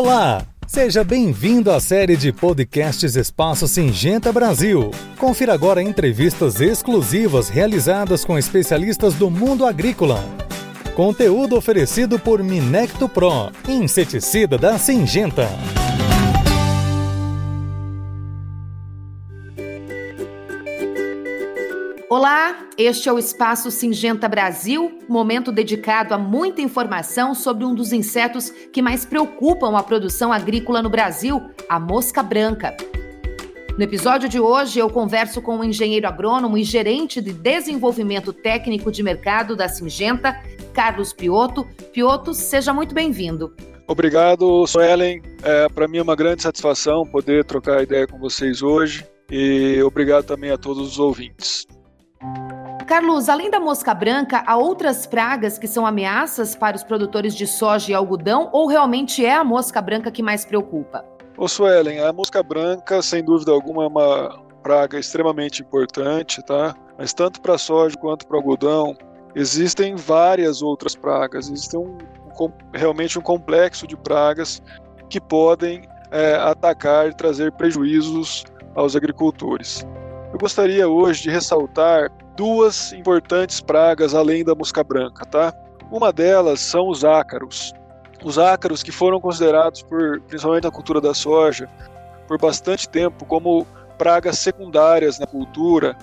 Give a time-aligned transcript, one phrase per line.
[0.00, 0.46] Olá!
[0.64, 4.92] Seja bem-vindo à série de podcasts Espaço Singenta Brasil.
[5.18, 10.24] Confira agora entrevistas exclusivas realizadas com especialistas do mundo agrícola.
[10.94, 15.48] Conteúdo oferecido por Minecto Pro, inseticida da Singenta.
[22.78, 28.50] Este é o Espaço Singenta Brasil, momento dedicado a muita informação sobre um dos insetos
[28.72, 32.76] que mais preocupam a produção agrícola no Brasil, a mosca branca.
[33.76, 38.92] No episódio de hoje, eu converso com o engenheiro agrônomo e gerente de desenvolvimento técnico
[38.92, 40.40] de mercado da Singenta,
[40.72, 41.66] Carlos Pioto.
[41.92, 43.52] Pioto, seja muito bem-vindo.
[43.88, 45.20] Obrigado, Suelen.
[45.42, 50.26] É, Para mim é uma grande satisfação poder trocar ideia com vocês hoje e obrigado
[50.26, 51.66] também a todos os ouvintes.
[52.86, 57.46] Carlos, além da mosca branca, há outras pragas que são ameaças para os produtores de
[57.46, 61.04] soja e algodão ou realmente é a mosca branca que mais preocupa?
[61.36, 66.74] Ô Suelen, a mosca branca, sem dúvida alguma, é uma praga extremamente importante, tá?
[66.98, 68.96] Mas tanto para soja quanto para algodão,
[69.34, 71.48] existem várias outras pragas.
[71.48, 71.96] Existe um,
[72.40, 74.62] um, realmente um complexo de pragas
[75.08, 79.86] que podem é, atacar e trazer prejuízos aos agricultores.
[80.32, 85.52] Eu gostaria hoje de ressaltar duas importantes pragas além da mosca branca, tá?
[85.90, 87.72] Uma delas são os ácaros.
[88.22, 91.68] Os ácaros que foram considerados por, principalmente na cultura da soja,
[92.26, 95.96] por bastante tempo como pragas secundárias na cultura,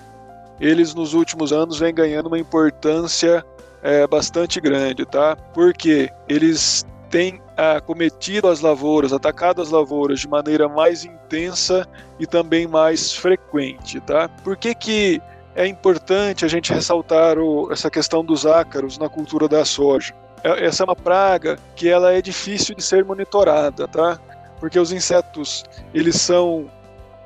[0.60, 3.44] eles nos últimos anos vêm ganhando uma importância
[3.82, 5.36] é, bastante grande, tá?
[5.54, 6.84] Porque eles
[7.16, 11.88] têm acometido as lavouras, atacado as lavouras de maneira mais intensa
[12.20, 14.28] e também mais frequente, tá?
[14.44, 15.22] Por que que
[15.54, 20.12] é importante a gente ressaltar o, essa questão dos ácaros na cultura da soja.
[20.44, 24.20] É, essa é uma praga que ela é difícil de ser monitorada, tá?
[24.60, 26.70] Porque os insetos eles são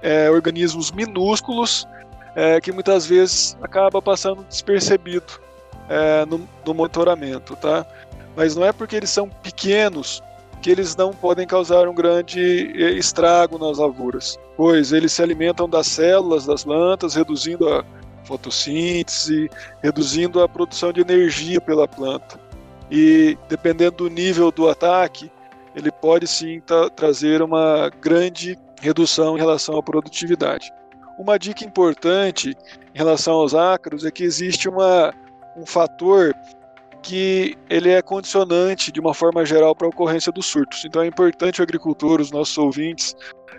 [0.00, 1.84] é, organismos minúsculos
[2.36, 5.32] é, que muitas vezes acaba passando despercebido
[5.88, 7.84] é, no, no monitoramento, tá?
[8.36, 10.22] Mas não é porque eles são pequenos
[10.60, 15.68] que eles não podem causar um grande é, estrago nas lavouras, pois eles se alimentam
[15.68, 17.84] das células das plantas, reduzindo a
[18.24, 19.50] fotossíntese,
[19.82, 22.38] reduzindo a produção de energia pela planta.
[22.90, 25.30] E dependendo do nível do ataque,
[25.74, 26.60] ele pode sim
[26.94, 30.72] trazer uma grande redução em relação à produtividade.
[31.18, 32.56] Uma dica importante
[32.94, 35.14] em relação aos ácaros é que existe uma,
[35.56, 36.34] um fator
[37.02, 40.84] que ele é condicionante de uma forma geral para a ocorrência dos surtos.
[40.84, 43.14] Então é importante o agricultor, os nossos ouvintes,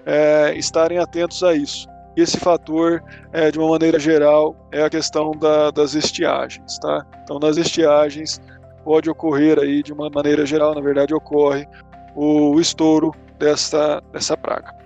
[0.06, 1.88] é, estarem atentos a isso.
[2.16, 7.06] Esse fator, é, de uma maneira geral, é a questão da, das estiagens, tá?
[7.24, 8.42] Então, nas estiagens
[8.84, 11.66] pode ocorrer aí, de uma maneira geral, na verdade ocorre,
[12.14, 14.82] o estouro dessa, dessa praga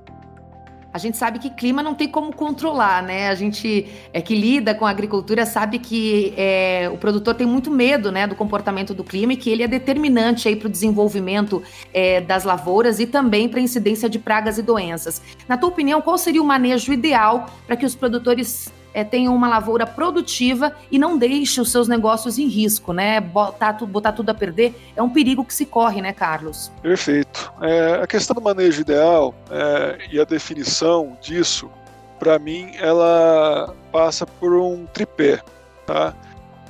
[0.95, 3.27] a gente sabe que clima não tem como controlar, né?
[3.27, 7.69] A gente é que lida com a agricultura sabe que é, o produtor tem muito
[7.69, 11.61] medo, né, do comportamento do clima e que ele é determinante aí para o desenvolvimento
[11.93, 15.21] é, das lavouras e também para a incidência de pragas e doenças.
[15.49, 19.49] Na tua opinião, qual seria o manejo ideal para que os produtores é, tenham uma
[19.49, 23.19] lavoura produtiva e não deixe os seus negócios em risco, né?
[23.19, 26.71] Botar, botar tudo a perder é um perigo que se corre, né, Carlos?
[26.81, 27.53] Perfeito.
[27.61, 31.69] É, a questão do manejo ideal é, e a definição disso,
[32.17, 35.41] para mim, ela passa por um tripé,
[35.85, 36.13] tá?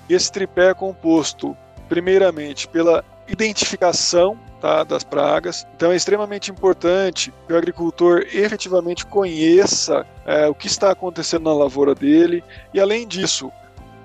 [0.09, 1.55] Esse tripé é composto,
[1.87, 4.35] primeiramente, pela identificação
[4.65, 5.67] tá, das pragas.
[5.75, 11.53] Então é extremamente importante que o agricultor efetivamente conheça é, o que está acontecendo na
[11.53, 12.43] lavoura dele
[12.73, 13.51] e, além disso,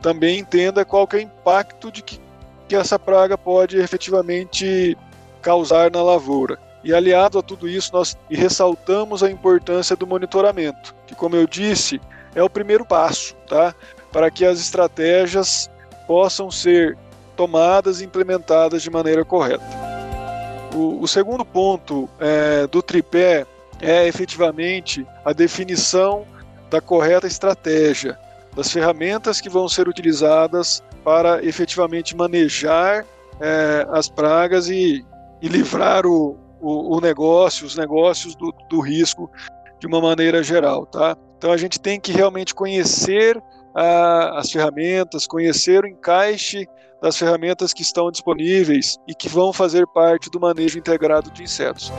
[0.03, 2.21] também entenda qual é o impacto de que,
[2.69, 4.99] que essa praga pode efetivamente
[5.41, 6.59] causar na lavoura.
[6.85, 11.99] E aliado a tudo isso, nós ressaltamos a importância do monitoramento, que, como eu disse,
[12.35, 13.75] é o primeiro passo tá?
[14.13, 15.71] para que as estratégias
[16.07, 16.99] possam ser
[17.35, 19.90] tomadas e implementadas de maneira correta.
[20.75, 23.47] O, o segundo ponto é, do tripé
[23.81, 26.25] é efetivamente a definição
[26.71, 28.19] da correta estratégia,
[28.55, 33.05] das ferramentas que vão ser utilizadas para efetivamente manejar
[33.41, 35.05] é, as pragas e,
[35.41, 39.31] e livrar o, o, o, negócio, os negócios do, do risco
[39.79, 41.17] de uma maneira geral, tá?
[41.39, 43.43] Então a gente tem que realmente conhecer
[43.75, 46.69] a, as ferramentas, conhecer o encaixe
[47.01, 51.93] das ferramentas que estão disponíveis e que vão fazer parte do manejo integrado de insetos.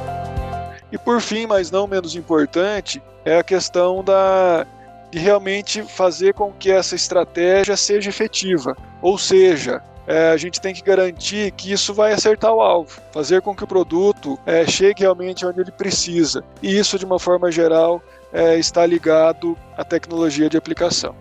[0.92, 4.65] E por fim, mas não menos importante, é a questão da
[5.12, 10.74] de realmente fazer com que essa estratégia seja efetiva, ou seja, é, a gente tem
[10.74, 15.01] que garantir que isso vai acertar o alvo, fazer com que o produto é, chegue
[15.01, 16.44] realmente onde ele precisa.
[16.62, 18.01] E isso, de uma forma geral,
[18.33, 21.13] é, está ligado à tecnologia de aplicação.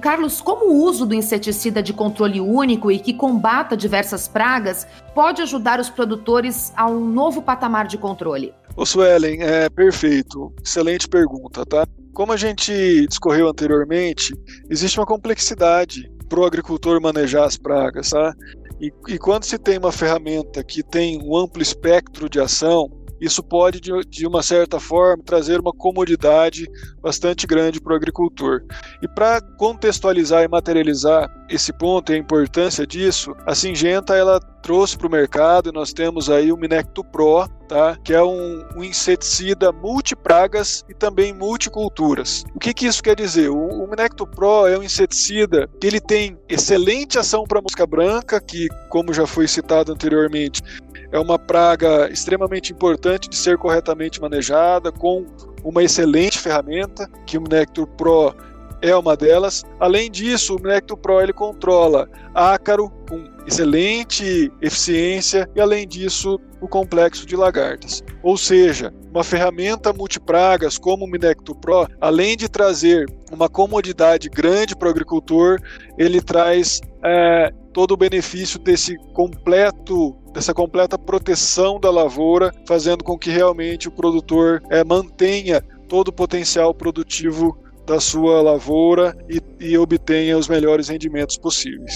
[0.00, 5.42] Carlos, como o uso do inseticida de controle único e que combata diversas pragas pode
[5.42, 8.52] ajudar os produtores a um novo patamar de controle?
[8.76, 10.52] Ô Suelen, é perfeito.
[10.64, 11.86] Excelente pergunta, tá?
[12.14, 14.34] Como a gente discorreu anteriormente,
[14.68, 18.34] existe uma complexidade para o agricultor manejar as pragas, tá?
[18.80, 22.90] E, e quando se tem uma ferramenta que tem um amplo espectro de ação,
[23.22, 26.68] isso pode, de, de uma certa forma, trazer uma comodidade
[27.00, 28.62] bastante grande para o agricultor.
[29.00, 34.96] E para contextualizar e materializar esse ponto e a importância disso, a Singenta ela trouxe
[34.96, 37.96] para o mercado e nós temos aí o Minecto Pro, tá?
[38.02, 42.44] que é um, um inseticida multipragas e também multiculturas.
[42.54, 43.50] O que, que isso quer dizer?
[43.50, 48.40] O, o Minecto Pro é um inseticida que ele tem excelente ação para mosca branca,
[48.40, 50.62] que, como já foi citado anteriormente,
[51.12, 55.26] é uma praga extremamente importante de ser corretamente manejada, com
[55.62, 58.34] uma excelente ferramenta, que o Nectar Pro
[58.80, 59.62] é uma delas.
[59.78, 66.68] Além disso, o Nectar Pro ele controla ácaro com excelente eficiência e além disso o
[66.68, 68.02] complexo de lagartas.
[68.22, 74.76] Ou seja, uma ferramenta multipragas como o Minecto Pro, além de trazer uma comodidade grande
[74.76, 75.60] para o agricultor,
[75.98, 83.18] ele traz é, todo o benefício desse completo dessa completa proteção da lavoura, fazendo com
[83.18, 89.76] que realmente o produtor é, mantenha todo o potencial produtivo da sua lavoura e, e
[89.76, 91.94] obtenha os melhores rendimentos possíveis.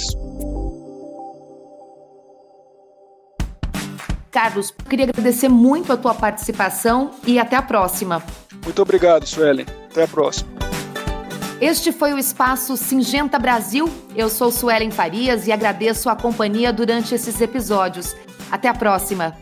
[4.31, 8.23] Carlos, queria agradecer muito a tua participação e até a próxima.
[8.63, 9.65] Muito obrigado, Suelen.
[9.91, 10.51] Até a próxima.
[11.59, 13.89] Este foi o espaço Singenta Brasil.
[14.15, 18.15] Eu sou Suelen Farias e agradeço a companhia durante esses episódios.
[18.51, 19.35] Até a próxima!